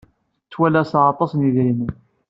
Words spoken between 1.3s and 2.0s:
n yidrimen.